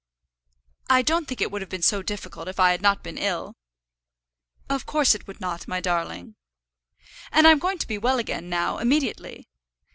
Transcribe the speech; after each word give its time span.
"I 0.89 1.03
don't 1.03 1.27
think 1.27 1.41
it 1.41 1.51
would 1.51 1.61
have 1.61 1.69
been 1.69 1.83
so 1.83 2.01
difficult 2.01 2.47
if 2.47 2.59
I 2.59 2.71
had 2.71 2.81
not 2.81 3.03
been 3.03 3.19
ill." 3.19 3.53
"Of 4.67 4.87
course 4.87 5.13
it 5.13 5.27
would 5.27 5.39
not, 5.39 5.67
my 5.67 5.79
darling." 5.79 6.33
"And 7.31 7.45
I'm 7.45 7.59
going 7.59 7.77
to 7.77 7.87
be 7.87 7.99
well 7.99 8.17
again 8.17 8.49
now, 8.49 8.79
immediately. 8.79 9.47